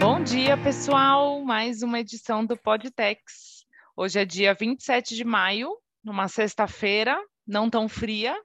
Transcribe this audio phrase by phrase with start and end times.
[0.00, 1.42] Bom dia, pessoal.
[1.42, 3.64] Mais uma edição do Podtex.
[3.96, 5.70] Hoje é dia 27 de maio,
[6.04, 8.36] numa sexta-feira, não tão fria,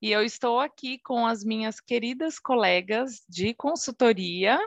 [0.00, 4.58] e eu estou aqui com as minhas queridas colegas de consultoria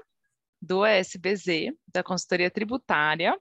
[0.61, 3.37] do SBZ, da consultoria tributária.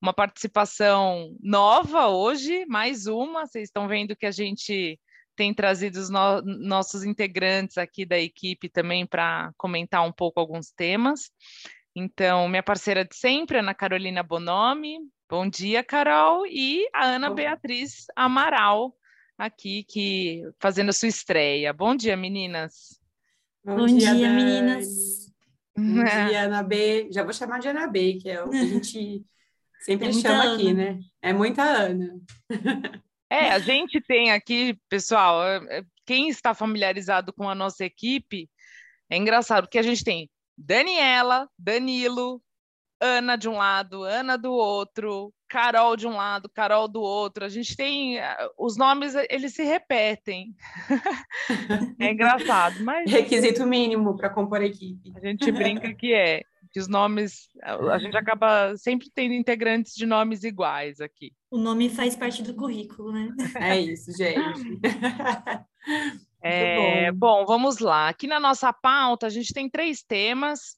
[0.00, 3.46] Uma participação nova hoje, mais uma.
[3.46, 4.98] Vocês estão vendo que a gente
[5.36, 10.72] tem trazido os no nossos integrantes aqui da equipe também para comentar um pouco alguns
[10.72, 11.30] temas.
[11.94, 14.98] Então, minha parceira de sempre, Ana Carolina Bonomi.
[15.28, 16.46] Bom dia, Carol.
[16.46, 18.96] E a Ana Beatriz Amaral,
[19.36, 21.72] aqui, que fazendo a sua estreia.
[21.72, 23.00] Bom dia, meninas.
[23.64, 24.86] Bom, Bom dia, dia meninas.
[25.76, 27.08] Bom dia, Ana B.
[27.10, 29.24] Já vou chamar de Ana B, que é o que a gente
[29.80, 30.54] sempre é chama Ana.
[30.54, 31.00] aqui, né?
[31.22, 32.20] É muita Ana.
[33.30, 38.48] É, a gente tem aqui, pessoal, é, é, quem está familiarizado com a nossa equipe,
[39.10, 42.40] é engraçado, porque a gente tem Daniela, Danilo,
[43.00, 47.44] Ana de um lado, Ana do outro, Carol de um lado, Carol do outro.
[47.44, 50.54] A gente tem eh, os nomes, eles se repetem.
[52.00, 55.12] é engraçado, mas requisito mínimo para compor a equipe.
[55.14, 56.42] A gente brinca que é
[56.76, 61.32] que os nomes, a gente acaba sempre tendo integrantes de nomes iguais aqui.
[61.50, 63.34] O nome faz parte do currículo, né?
[63.56, 64.78] É isso, gente.
[66.42, 67.40] É, bom.
[67.40, 68.08] bom, vamos lá.
[68.08, 70.76] Aqui na nossa pauta, a gente tem três temas.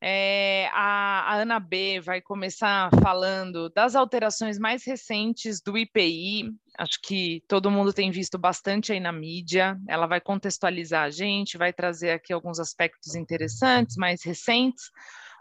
[0.00, 6.52] É, a, a, Ana B vai começar falando das alterações mais recentes do IPI.
[6.78, 9.76] Acho que todo mundo tem visto bastante aí na mídia.
[9.88, 14.84] Ela vai contextualizar a gente, vai trazer aqui alguns aspectos interessantes, mais recentes,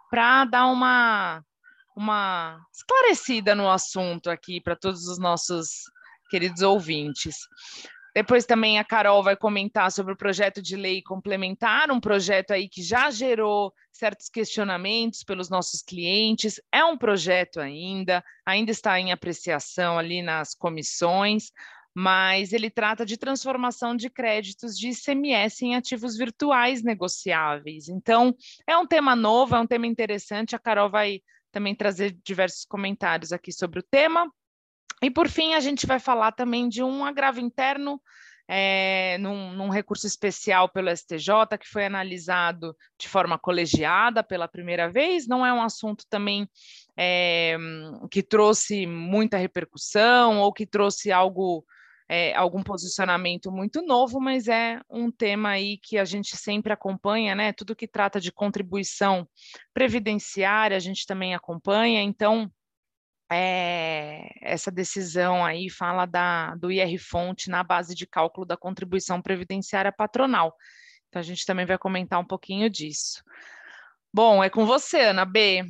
[0.10, 1.44] para dar uma,
[1.96, 5.84] uma esclarecida no assunto aqui para todos os nossos
[6.30, 7.36] queridos ouvintes.
[8.18, 12.68] Depois também a Carol vai comentar sobre o projeto de lei complementar, um projeto aí
[12.68, 16.60] que já gerou certos questionamentos pelos nossos clientes.
[16.72, 21.52] É um projeto ainda, ainda está em apreciação ali nas comissões,
[22.00, 27.90] mas ele trata de transformação de créditos de ICMS em ativos virtuais negociáveis.
[27.90, 28.36] Então,
[28.68, 30.56] é um tema novo, é um tema interessante.
[30.56, 31.22] A Carol vai
[31.52, 34.32] também trazer diversos comentários aqui sobre o tema.
[35.02, 38.00] E, por fim, a gente vai falar também de um agravo interno
[38.48, 44.88] é, num, num, recurso especial pelo STJ, que foi analisado de forma colegiada pela primeira
[44.88, 45.28] vez.
[45.28, 46.48] Não é um assunto também
[46.96, 47.58] é,
[48.12, 51.66] que trouxe muita repercussão ou que trouxe algo.
[52.10, 57.36] É, algum posicionamento muito novo, mas é um tema aí que a gente sempre acompanha,
[57.36, 57.52] né?
[57.52, 59.28] Tudo que trata de contribuição
[59.74, 62.50] previdenciária, a gente também acompanha, então
[63.30, 69.92] é, essa decisão aí fala da, do IR-fonte na base de cálculo da contribuição previdenciária
[69.92, 70.56] patronal.
[71.10, 73.22] Então, a gente também vai comentar um pouquinho disso.
[74.14, 75.64] Bom, é com você, Ana B.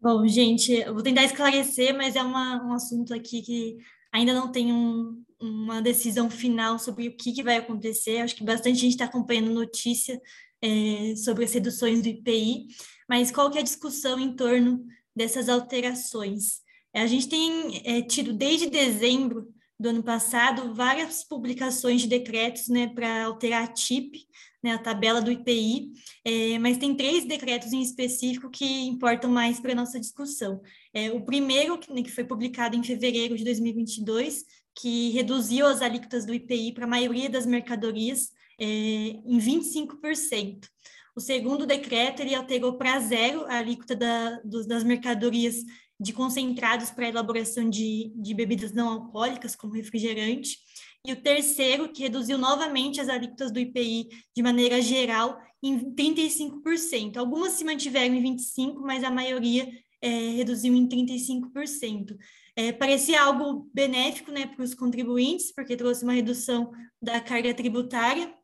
[0.00, 3.76] Bom, gente, eu vou tentar esclarecer, mas é uma, um assunto aqui que
[4.16, 8.18] ainda não tem um, uma decisão final sobre o que, que vai acontecer.
[8.18, 10.20] Acho que bastante gente está acompanhando notícia
[10.62, 12.66] é, sobre as reduções do IPI,
[13.08, 14.84] mas qual que é a discussão em torno
[15.14, 16.60] dessas alterações.
[16.94, 22.88] A gente tem é, tido desde dezembro do ano passado várias publicações de decretos né,
[22.88, 24.26] para alterar a TIP,
[24.62, 25.92] né, a tabela do IPI,
[26.24, 30.60] é, mas tem três decretos em específico que importam mais para a nossa discussão.
[30.92, 34.44] É, o primeiro, né, que foi publicado em fevereiro de 2022,
[34.74, 40.66] que reduziu as alíquotas do IPI para a maioria das mercadorias é, em 25%.
[41.14, 45.56] O segundo decreto ele alterou para zero a alíquota da, dos, das mercadorias
[45.98, 50.58] de concentrados para elaboração de, de bebidas não alcoólicas, como refrigerante.
[51.06, 57.16] E o terceiro, que reduziu novamente as alíquotas do IPI de maneira geral em 35%.
[57.16, 59.68] Algumas se mantiveram em 25%, mas a maioria
[60.02, 62.16] é, reduziu em 35%.
[62.54, 68.34] É, parecia algo benéfico né, para os contribuintes, porque trouxe uma redução da carga tributária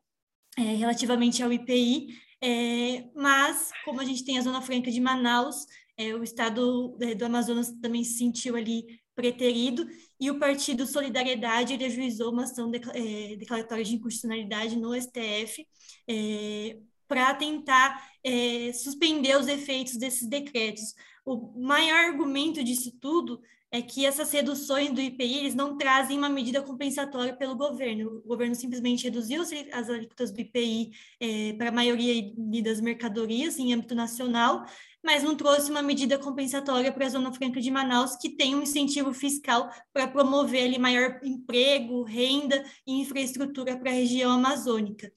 [0.57, 5.65] é, relativamente ao IPI, é, mas, como a gente tem a Zona Franca de Manaus,
[5.97, 8.85] é, o estado é, do Amazonas também se sentiu ali
[9.15, 9.87] preterido,
[10.19, 15.67] e o Partido Solidariedade ele ajuizou uma ação de, é, declaratória de inconstitucionalidade no STF
[16.07, 20.95] é, para tentar é, suspender os efeitos desses decretos.
[21.25, 23.39] O maior argumento disso tudo
[23.73, 28.21] é que essas reduções do IPI eles não trazem uma medida compensatória pelo governo.
[28.23, 32.31] O governo simplesmente reduziu as alíquotas do IPI é, para a maioria
[32.63, 34.63] das mercadorias em âmbito nacional,
[35.03, 38.61] mas não trouxe uma medida compensatória para a Zona Franca de Manaus, que tem um
[38.61, 45.11] incentivo fiscal para promover ali maior emprego, renda e infraestrutura para a região amazônica.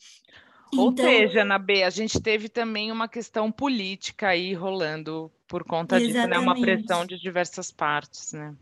[0.77, 5.63] Ou então, seja, na B, a gente teve também uma questão política aí rolando por
[5.63, 6.29] conta exatamente.
[6.29, 6.39] disso, né?
[6.39, 8.55] Uma pressão de diversas partes, né?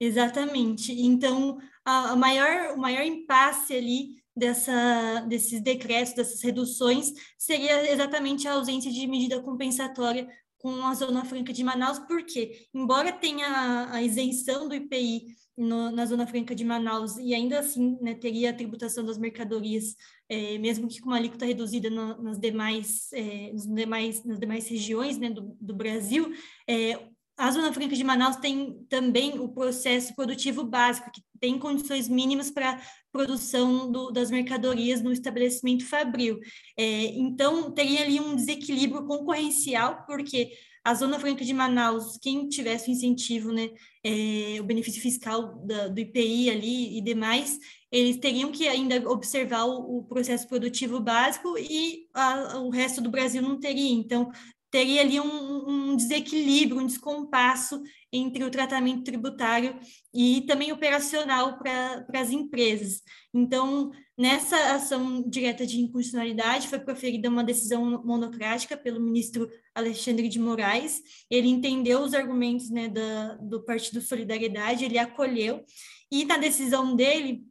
[0.00, 0.92] Exatamente.
[0.92, 8.48] Então, a, a maior, o maior impasse ali dessa, desses decretos, dessas reduções, seria exatamente
[8.48, 14.02] a ausência de medida compensatória com a Zona Franca de Manaus, porque, embora tenha a,
[14.02, 15.26] isenção do IPI
[15.56, 19.94] no, na Zona Franca de Manaus e ainda assim né, teria a tributação das mercadorias,
[20.28, 24.68] é, mesmo que com uma alíquota reduzida no, nas, demais, é, nos demais, nas demais
[24.68, 26.32] regiões né, do, do Brasil,
[26.68, 26.98] é,
[27.38, 32.50] a Zona Franca de Manaus tem também o processo produtivo básico, que tem condições mínimas
[32.50, 32.80] para
[33.16, 36.38] produção do, das mercadorias no estabelecimento fabril.
[36.76, 40.52] É, então, teria ali um desequilíbrio concorrencial, porque
[40.84, 43.70] a Zona Franca de Manaus, quem tivesse o incentivo, né,
[44.04, 47.58] é, o benefício fiscal da, do IPI ali e demais,
[47.90, 53.10] eles teriam que ainda observar o, o processo produtivo básico e a, o resto do
[53.10, 53.92] Brasil não teria.
[53.92, 54.30] Então,
[54.70, 57.82] teria ali um, um desequilíbrio, um descompasso
[58.12, 59.78] entre o tratamento tributário
[60.12, 63.02] e também operacional para as empresas.
[63.32, 70.38] Então, nessa ação direta de inconstitucionalidade, foi proferida uma decisão monocrática pelo ministro Alexandre de
[70.38, 71.02] Moraes.
[71.30, 75.64] Ele entendeu os argumentos né, da, do Partido Solidariedade, ele acolheu,
[76.10, 77.44] e na decisão dele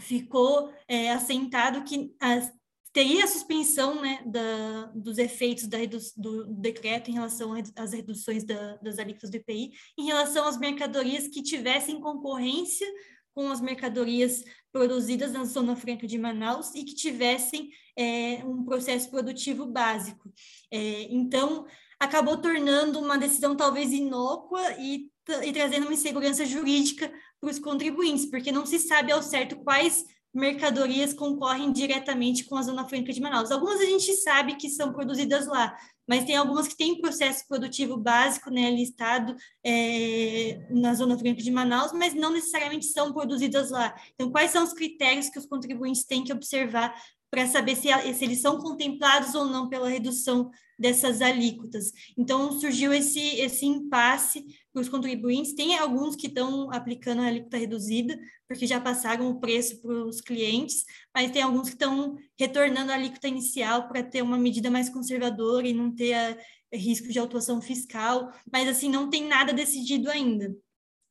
[0.00, 2.52] ficou é, assentado que as
[2.94, 5.78] teria a suspensão né, da, dos efeitos da
[6.16, 11.26] do decreto em relação às reduções da, das alíquotas do IPI, em relação às mercadorias
[11.26, 12.86] que tivessem concorrência
[13.34, 17.68] com as mercadorias produzidas na Zona Franca de Manaus e que tivessem
[17.98, 20.32] é, um processo produtivo básico.
[20.70, 21.66] É, então,
[21.98, 25.10] acabou tornando uma decisão talvez inócua e,
[25.44, 30.04] e trazendo uma insegurança jurídica para os contribuintes, porque não se sabe ao certo quais
[30.34, 33.50] mercadorias concorrem diretamente com a Zona Franca de Manaus.
[33.50, 35.76] Algumas a gente sabe que são produzidas lá,
[36.06, 41.50] mas tem algumas que têm processo produtivo básico, né, listado é, na Zona Franca de
[41.50, 43.94] Manaus, mas não necessariamente são produzidas lá.
[44.14, 46.94] Então, quais são os critérios que os contribuintes têm que observar
[47.34, 51.90] para saber se, se, eles são contemplados ou não pela redução dessas alíquotas.
[52.16, 55.52] Então, surgiu esse, esse impasse para os contribuintes.
[55.52, 58.16] Tem alguns que estão aplicando a alíquota reduzida,
[58.46, 62.94] porque já passaram o preço para os clientes, mas tem alguns que estão retornando a
[62.94, 66.38] alíquota inicial para ter uma medida mais conservadora e não ter a,
[66.72, 70.54] a risco de autuação fiscal, mas assim, não tem nada decidido ainda.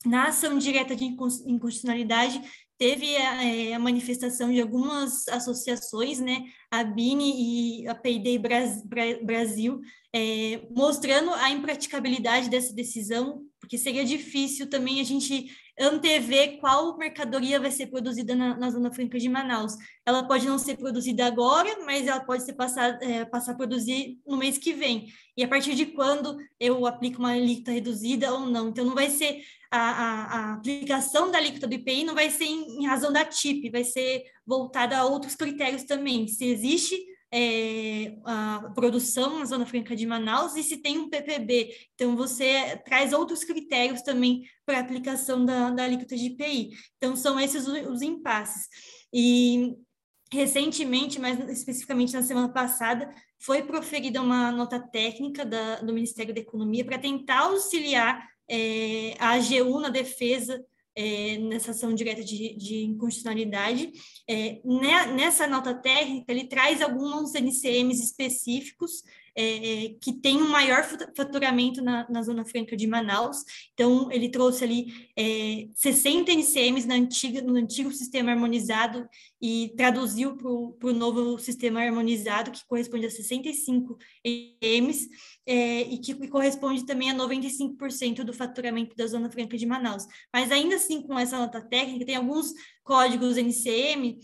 [0.05, 2.41] Na ação direta de inconstitucionalidade,
[2.83, 8.37] teve a, é, a, manifestação de algumas associações, né, a BINE e a Payday
[9.23, 9.79] Brasil,
[10.13, 15.49] é, mostrando a impraticabilidade dessa decisão, porque seria difícil também a gente
[15.79, 19.77] antever qual mercadoria vai ser produzida na, na, Zona Franca de Manaus.
[20.05, 24.19] Ela pode não ser produzida agora, mas ela pode ser passar, é, passar a produzir
[24.27, 25.07] no mês que vem.
[25.37, 28.67] E a partir de quando eu aplico uma alíquota reduzida ou não.
[28.67, 32.43] Então, não vai ser a, a, a aplicação da alíquota do IPI, não vai ser
[32.43, 36.27] em, em razão da TIP, vai ser voltada a outros critérios também.
[36.27, 36.97] Se existe
[37.35, 41.73] é, a produção na Zona Franca de Manaus e se tem um PPB.
[41.95, 46.69] Então, você traz outros critérios também para aplicação da, da alíquota de IPI.
[46.97, 48.67] Então, são esses os impasses.
[49.11, 49.73] E
[50.31, 53.09] recentemente, mais especificamente na semana passada,
[53.39, 59.31] foi proferida uma nota técnica da, do Ministério da Economia para tentar auxiliar é, a
[59.31, 60.63] AGU na defesa
[60.95, 63.91] é, nessa ação direta de, de inconstitucionalidade.
[64.29, 64.61] É,
[65.15, 69.03] nessa nota técnica, ele traz alguns NCMs específicos
[69.35, 70.83] é, que tem um maior
[71.15, 73.37] faturamento na, na, Zona Franca de Manaus.
[73.73, 79.07] Então, ele trouxe ali é, 60 NCMs na antiga, no antigo sistema harmonizado
[79.41, 85.09] e traduziu para o novo sistema harmonizado, que corresponde a 65 NCMs,
[85.45, 90.05] é, e que corresponde também a 95% do faturamento da Zona Franca de Manaus.
[90.31, 94.19] Mas ainda assim, com essa nota técnica, tem alguns códigos NCM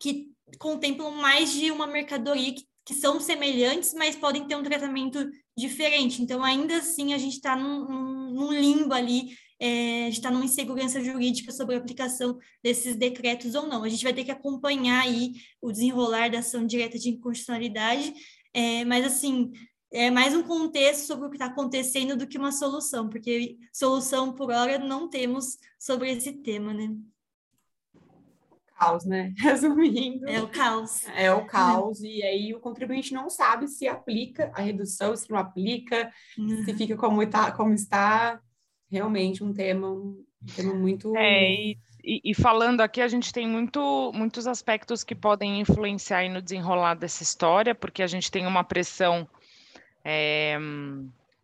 [0.00, 5.28] que contemplam mais de uma mercadoria que que são semelhantes, mas podem ter um tratamento
[5.58, 6.22] diferente.
[6.22, 10.44] Então, ainda assim, a gente está num, num, limbo ali, é, a gente está numa
[10.44, 13.82] insegurança jurídica sobre a aplicação desses decretos ou não.
[13.82, 18.14] A gente vai ter que acompanhar aí o desenrolar da ação direta de inconstitucionalidade,
[18.54, 19.50] é, mas, assim,
[19.92, 24.32] é mais um contexto sobre o que está acontecendo do que uma solução, porque solução
[24.32, 26.94] por hora não temos sobre esse tema, né?
[28.78, 29.32] Caos, né?
[29.38, 30.28] Resumindo.
[30.28, 31.04] É o caos.
[31.16, 35.38] É o caos, e aí o contribuinte não sabe se aplica a redução, se não
[35.38, 36.64] aplica, uhum.
[36.64, 38.40] se fica como está, como está.
[38.90, 41.16] Realmente um tema, um tema muito.
[41.16, 46.40] É, e, e, falando aqui, a gente tem muito, muitos aspectos que podem influenciar no
[46.40, 49.28] desenrolar dessa história, porque a gente tem uma pressão
[50.04, 50.56] é,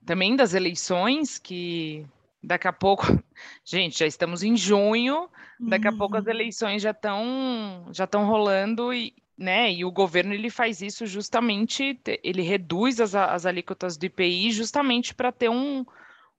[0.07, 2.07] também das eleições, que
[2.43, 3.07] daqui a pouco,
[3.65, 5.29] gente, já estamos em junho,
[5.61, 6.31] daqui a pouco as uhum.
[6.31, 12.01] eleições já estão já estão rolando e, né, e o governo ele faz isso justamente,
[12.23, 15.85] ele reduz as, as alíquotas do IPI justamente para ter um,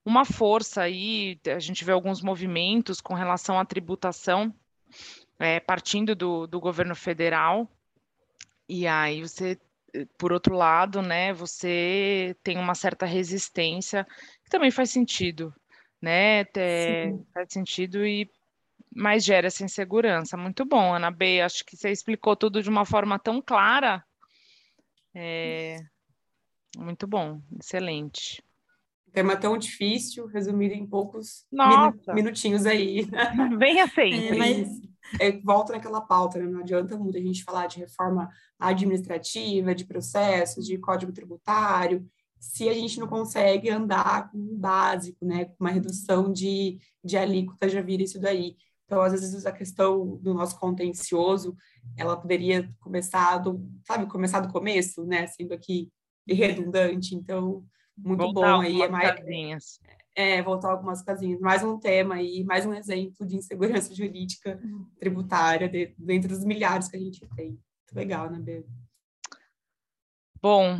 [0.04, 4.54] uma força aí, a gente vê alguns movimentos com relação à tributação
[5.38, 7.68] é, partindo do, do governo federal,
[8.68, 9.58] e aí você
[10.18, 14.04] por outro lado, né, você tem uma certa resistência,
[14.42, 15.54] que também faz sentido,
[16.04, 16.44] né?
[16.56, 18.30] É, faz sentido e
[18.94, 20.36] mas gera essa insegurança.
[20.36, 21.40] Muito bom, Ana B.
[21.40, 24.04] Acho que você explicou tudo de uma forma tão clara.
[25.12, 25.78] É,
[26.76, 28.42] muito bom, excelente.
[29.12, 32.14] Tema tão difícil, resumido em poucos Nossa.
[32.14, 33.04] minutinhos aí.
[33.58, 34.28] Bem assim.
[34.28, 34.68] É, mas
[35.20, 36.46] é, volta naquela pauta, né?
[36.46, 42.08] não adianta muito a gente falar de reforma administrativa, de processos, de código tributário,
[42.44, 47.16] se a gente não consegue andar com o básico, né, com uma redução de, de
[47.16, 48.56] alíquota, já vira isso daí.
[48.84, 51.56] Então, às vezes, a questão do nosso contencioso,
[51.96, 55.90] ela poderia começar do, sabe, começar do começo, né, sendo aqui
[56.28, 57.14] redundante.
[57.14, 57.64] Então,
[57.96, 58.82] muito Voltar bom aí.
[58.82, 59.80] É mais, casinhas.
[60.14, 61.40] É, voltar algumas casinhas.
[61.40, 64.60] Mais um tema aí, mais um exemplo de insegurança jurídica
[64.98, 67.48] tributária de, dentro dos milhares que a gente tem.
[67.48, 68.64] Muito legal, né, Bê?
[70.42, 70.78] Bom,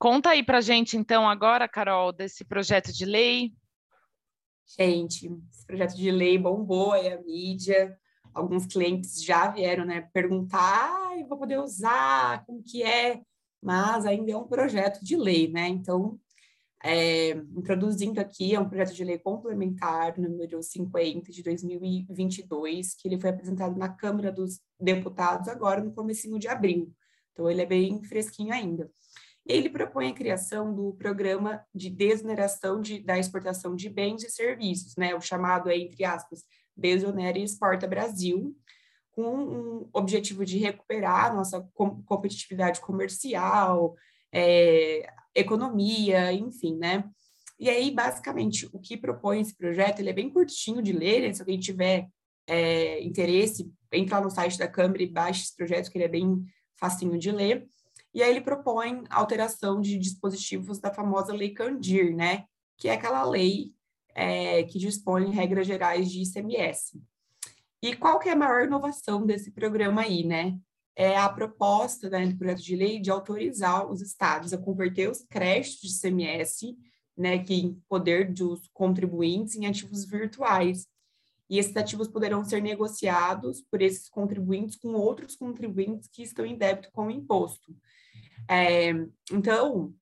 [0.00, 3.52] conta aí pra gente então agora, Carol, desse projeto de lei.
[4.78, 7.96] Gente, esse projeto de lei bombou aí a mídia.
[8.32, 13.20] Alguns clientes já vieram, né, perguntar, ah, vou poder usar, como que é?
[13.60, 15.68] Mas ainda é um projeto de lei, né?
[15.68, 16.18] Então,
[16.82, 23.20] é, introduzindo aqui, é um projeto de lei complementar, número 50, de 2022, que ele
[23.20, 26.90] foi apresentado na Câmara dos Deputados agora no comecinho de abril.
[27.32, 28.90] Então, ele é bem fresquinho ainda.
[29.50, 34.94] Ele propõe a criação do programa de desoneração de, da exportação de bens e serviços,
[34.96, 36.44] né, o chamado, entre aspas,
[36.76, 38.56] Desonera e Exporta Brasil,
[39.10, 41.68] com um objetivo de recuperar nossa
[42.06, 43.96] competitividade comercial,
[44.32, 47.04] é, economia, enfim, né?
[47.58, 51.32] E aí, basicamente, o que propõe esse projeto, ele é bem curtinho de ler, né?
[51.32, 52.08] se alguém tiver
[52.46, 56.42] é, interesse, entra no site da Câmara e baixe esse projeto, que ele é bem
[56.78, 57.68] facinho de ler.
[58.12, 62.44] E aí ele propõe alteração de dispositivos da famosa Lei Candir, né?
[62.76, 63.72] Que é aquela lei
[64.14, 67.00] é, que dispõe regras gerais de ICMS.
[67.82, 70.58] E qual que é a maior inovação desse programa aí, né?
[71.00, 75.22] é a proposta né, do projeto de lei de autorizar os estados a converter os
[75.22, 76.76] créditos de CMS,
[77.16, 80.86] né, que em poder dos contribuintes, em ativos virtuais.
[81.48, 86.56] E esses ativos poderão ser negociados por esses contribuintes com outros contribuintes que estão em
[86.56, 87.74] débito com o imposto.
[88.48, 88.90] É,
[89.32, 89.94] então,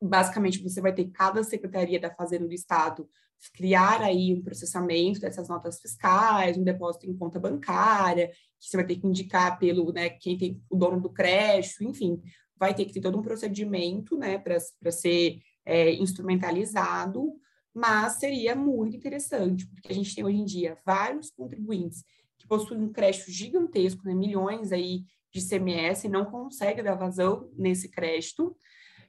[0.00, 3.08] basicamente, você vai ter cada secretaria da Fazenda do Estado
[3.54, 8.28] criar aí um processamento dessas notas fiscais, um depósito em conta bancária,
[8.58, 12.20] que você vai ter que indicar pelo, né, quem tem o dono do crédito, enfim,
[12.58, 17.34] vai ter que ter todo um procedimento, né, para ser é, instrumentalizado,
[17.74, 22.02] mas seria muito interessante, porque a gente tem hoje em dia vários contribuintes
[22.38, 25.04] que possuem um crédito gigantesco, né, milhões aí
[25.36, 28.56] de CMS não conseguem dar vazão nesse crédito,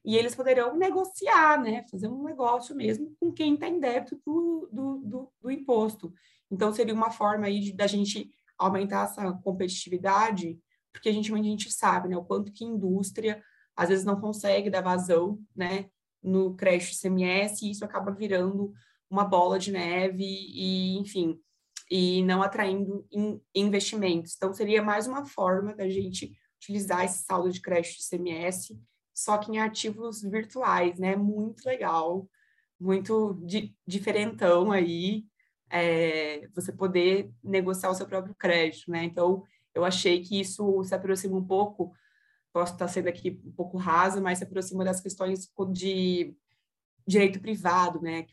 [0.04, 4.70] e eles poderão negociar, né, fazer um negócio mesmo com quem está em débito do,
[4.72, 6.14] do, do, do, imposto.
[6.50, 10.58] Então, seria uma forma aí de, da gente aumentar essa competitividade,
[10.94, 13.42] porque a gente, a gente sabe, né, o quanto que indústria,
[13.76, 15.90] às vezes, não consegue dar vazão, né,
[16.24, 18.74] no crédito CMS, e isso acaba virando
[19.10, 21.40] uma bola de neve e, enfim,
[21.90, 24.36] e não atraindo in, investimentos.
[24.36, 28.76] Então, seria mais uma forma da gente utilizar esse saldo de crédito de CMS
[29.18, 31.16] só que em ativos virtuais, né?
[31.16, 32.30] Muito legal,
[32.80, 35.26] muito di diferentão aí,
[35.72, 39.04] é, você poder negociar o seu próprio crédito, né?
[39.04, 41.92] Então, eu achei que isso se aproxima um pouco,
[42.54, 46.36] posso estar sendo aqui um pouco rasa, mas se aproxima das questões de
[47.08, 48.28] direito privado, né?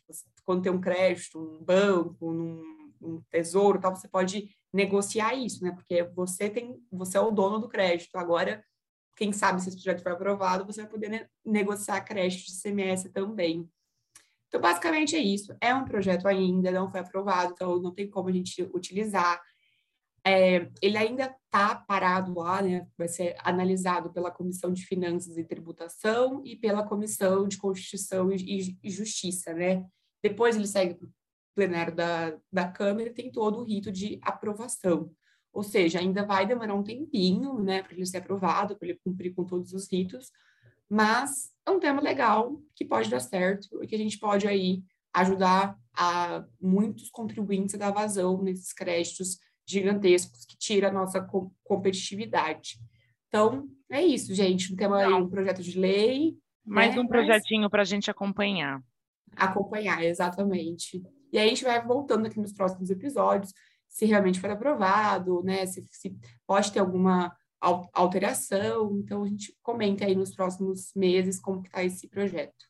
[0.44, 2.62] Quando tem um crédito, um banco, num,
[3.04, 5.73] um tesouro, tal, você pode negociar isso, né?
[5.73, 8.16] Porque você tem, você é o dono do crédito.
[8.16, 8.64] Agora
[9.16, 13.04] quem sabe se esse projeto for aprovado, você vai poder ne negociar crédito de CMS
[13.12, 13.68] também.
[14.49, 15.54] Então, basicamente é isso.
[15.61, 19.40] É um projeto ainda, não foi aprovado, então não tem como a gente utilizar.
[20.26, 22.87] É, ele ainda está parado lá, né?
[22.96, 28.78] Vai ser analisado pela Comissão de Finanças e Tributação e pela Comissão de Constituição e,
[28.82, 29.84] e Justiça, né?
[30.23, 30.99] Depois ele segue
[31.54, 35.11] plenário da, da Câmara tem todo o rito de aprovação.
[35.52, 39.32] Ou seja, ainda vai demorar um tempinho, né, para ele ser aprovado, para ele cumprir
[39.34, 40.30] com todos os ritos,
[40.90, 44.82] mas é um tema legal que pode dar certo e que a gente pode aí
[45.14, 51.26] ajudar a muitos contribuintes a dar vazão nesses créditos gigantescos que tira a nossa
[51.62, 52.78] competitividade.
[53.28, 54.73] Então, é isso, gente.
[54.73, 56.37] Um tema aí, um projeto de lei.
[56.64, 57.00] Mais né?
[57.00, 58.82] um projetinho para a gente acompanhar.
[59.37, 61.02] Acompanhar, exatamente.
[61.35, 63.53] E aí a gente vai voltando aqui nos próximos episódios,
[63.88, 65.67] se realmente for aprovado, né?
[65.67, 67.37] Se, se pode ter alguma
[67.93, 68.97] alteração.
[69.00, 72.64] Então, a gente comenta aí nos próximos meses como está esse projeto.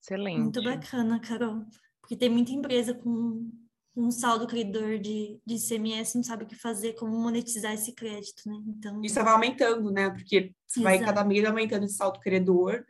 [0.00, 0.42] Excelente.
[0.42, 1.64] Muito bacana, Carol.
[2.00, 3.50] Porque tem muita empresa com
[3.96, 8.42] um saldo credor de, de ICMS não sabe o que fazer, como monetizar esse crédito,
[8.46, 8.62] né?
[8.68, 9.02] Então...
[9.02, 10.08] Isso vai aumentando, né?
[10.08, 12.84] Porque vai cada mês aumentando esse saldo credor,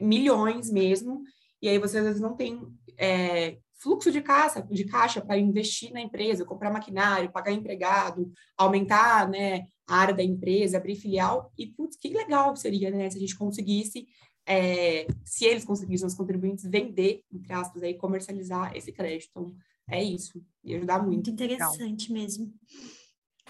[0.00, 1.22] milhões mesmo,
[1.62, 2.60] e aí você às vezes não tem
[2.98, 9.28] é, fluxo de caixa, de caixa para investir na empresa, comprar maquinário, pagar empregado, aumentar
[9.28, 13.20] né, a área da empresa, abrir filial, e putz, que legal seria, né, se a
[13.20, 14.06] gente conseguisse
[14.46, 19.30] é, se eles conseguissem, os contribuintes, vender, entre aspas, aí, comercializar esse crédito.
[19.30, 19.54] Então,
[19.88, 21.28] é isso, e ajudar muito.
[21.28, 22.22] Muito interessante legal.
[22.22, 22.54] mesmo.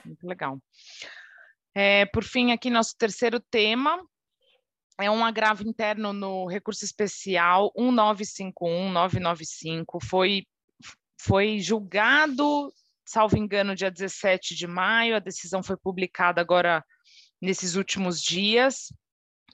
[0.04, 0.58] Muito legal.
[1.74, 4.04] É, por fim, aqui nosso terceiro tema
[5.00, 10.46] é um agravo interno no recurso especial 1951-995, foi,
[11.20, 12.72] foi julgado,
[13.04, 16.84] salvo engano, dia 17 de maio, a decisão foi publicada agora
[17.40, 18.92] nesses últimos dias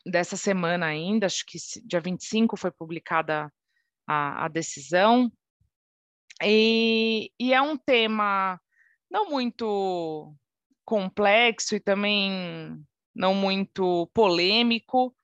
[0.05, 3.53] dessa semana ainda, acho que dia 25 foi publicada
[4.07, 5.31] a, a decisão,
[6.43, 8.61] e, e é um tema
[9.11, 10.35] não muito
[10.85, 12.81] complexo e também
[13.15, 15.15] não muito polêmico,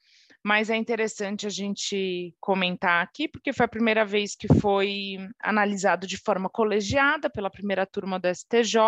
[0.45, 6.07] mas é interessante a gente comentar aqui, porque foi a primeira vez que foi analisado
[6.07, 8.79] de forma colegiada pela primeira turma do STJ,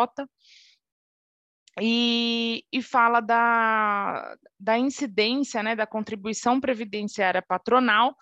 [1.80, 8.14] e, e fala da, da incidência né, da contribuição previdenciária patronal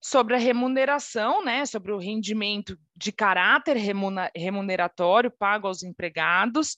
[0.00, 3.76] sobre a remuneração, né, sobre o rendimento de caráter
[4.36, 6.76] remuneratório pago aos empregados,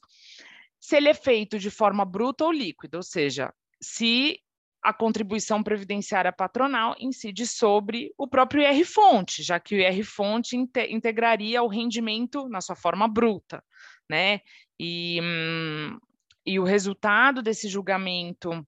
[0.79, 4.41] se ele é feito de forma bruta ou líquida, ou seja, se
[4.83, 11.69] a contribuição previdenciária patronal incide sobre o próprio IR-fonte, já que o IR-fonte integraria o
[11.69, 13.63] rendimento na sua forma bruta,
[14.09, 14.41] né?
[14.79, 15.99] E, hum,
[16.47, 18.67] e o resultado desse julgamento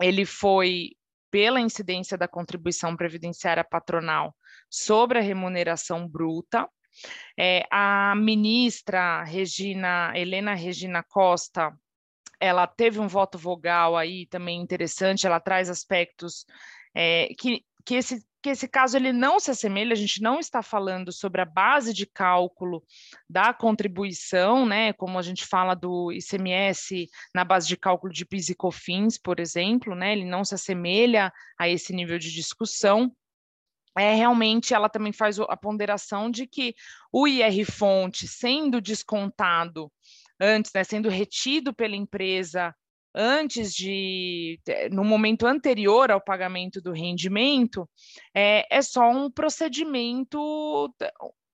[0.00, 0.90] ele foi
[1.30, 4.36] pela incidência da contribuição previdenciária patronal
[4.70, 6.68] sobre a remuneração bruta.
[7.38, 11.72] É, a ministra Regina Helena Regina Costa
[12.42, 16.44] ela teve um voto vogal aí também interessante, ela traz aspectos
[16.92, 20.60] é, que, que, esse, que esse caso ele não se assemelha, a gente não está
[20.60, 22.82] falando sobre a base de cálculo
[23.30, 28.48] da contribuição, né, como a gente fala do ICMS na base de cálculo de PIS
[28.48, 33.14] e COFINS, por exemplo, né, ele não se assemelha a esse nível de discussão,
[33.96, 36.74] é realmente ela também faz a ponderação de que
[37.12, 39.92] o IR fonte sendo descontado
[40.42, 42.74] antes, né, sendo retido pela empresa
[43.14, 44.58] antes de,
[44.90, 47.88] no momento anterior ao pagamento do rendimento,
[48.34, 50.92] é, é só um procedimento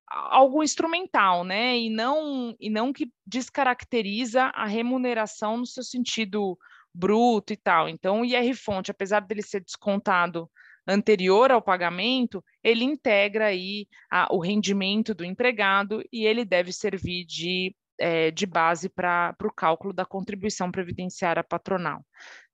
[0.09, 1.77] algo instrumental, né?
[1.77, 6.59] E não e não que descaracteriza a remuneração no seu sentido
[6.95, 7.89] bruto e tal.
[7.89, 10.51] Então, o IR fonte, apesar dele ser descontado
[10.87, 17.27] anterior ao pagamento, ele integra aí a, o rendimento do empregado e ele deve servir
[17.27, 22.05] de é, de base para o cálculo da contribuição previdenciária patronal.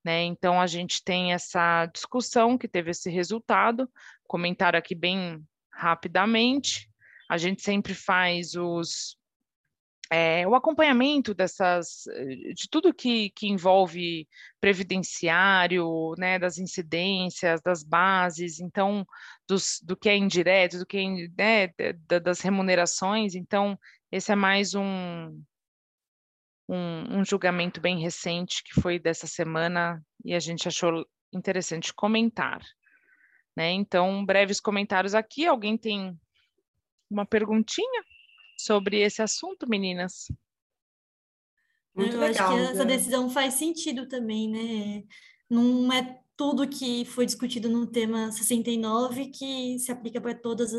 [0.04, 0.22] Né?
[0.24, 3.88] Então, a gente tem essa discussão que teve esse resultado,
[4.26, 6.88] comentário aqui bem rapidamente.
[7.28, 9.16] A gente sempre faz os,
[10.10, 12.04] é, o acompanhamento dessas,
[12.54, 14.28] de tudo que, que envolve
[14.60, 19.06] previdenciário, né, das incidências, das bases, então,
[19.48, 23.78] dos, do que é indireto, do que é, né, das remunerações, então,
[24.10, 25.42] esse é mais um,
[26.68, 32.60] um, um, julgamento bem recente que foi dessa semana e a gente achou interessante comentar.
[33.56, 33.70] Né?
[33.72, 35.46] Então, breves comentários aqui.
[35.46, 36.18] Alguém tem
[37.10, 38.04] uma perguntinha
[38.58, 40.26] sobre esse assunto, meninas?
[41.94, 45.04] Muito Eu legal, acho que essa decisão faz sentido também, né?
[45.48, 50.72] não é tudo que foi discutido no tema 69 que se aplica para todos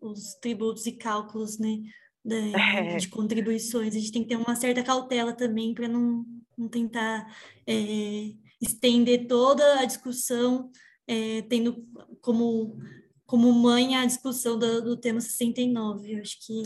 [0.00, 1.78] os tributos e cálculos, né?
[2.30, 2.96] De, é.
[2.96, 3.94] de, contribuições.
[3.94, 6.22] A gente tem que ter uma certa cautela também para não,
[6.56, 7.26] não tentar
[7.66, 10.70] é, estender toda a discussão,
[11.06, 11.82] é, tendo
[12.20, 12.76] como,
[13.24, 16.12] como mãe a discussão do, do tema 69.
[16.12, 16.62] Eu acho que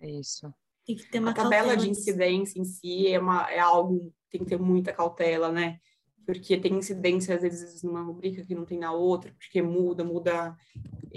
[0.00, 0.52] é isso.
[0.84, 4.40] Tem que ter uma a tabela de incidência em si é, uma, é algo tem
[4.40, 5.78] que ter muita cautela, né?
[6.24, 10.56] Porque tem incidência, às vezes, numa rubrica que não tem na outra, porque muda, muda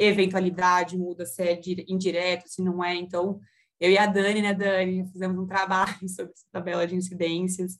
[0.07, 2.95] eventualidade, muda se é indireto, se não é.
[2.95, 3.39] Então,
[3.79, 7.77] eu e a Dani, né, Dani, fizemos um trabalho sobre essa tabela de incidências.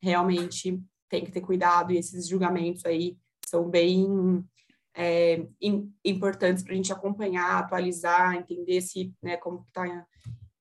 [0.00, 4.42] Realmente tem que ter cuidado, e esses julgamentos aí são bem
[4.94, 5.46] é,
[6.04, 10.06] importantes para a gente acompanhar, atualizar, entender se, né, como está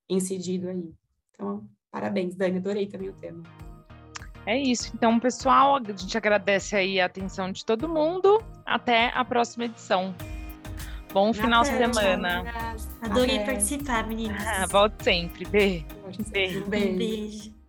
[0.10, 0.94] incidido aí.
[1.32, 3.44] Então, parabéns, Dani, adorei também o tema.
[4.46, 4.92] É isso.
[4.96, 8.44] Então, pessoal, a gente agradece aí a atenção de todo mundo.
[8.66, 10.16] Até a próxima edição.
[11.14, 12.44] Bom final de semana.
[13.02, 14.46] Adorei participar, meninas.
[14.46, 15.46] Ah, volte sempre.
[15.46, 15.86] Beijo.
[16.32, 16.66] Beijo.
[16.66, 17.61] Beijo.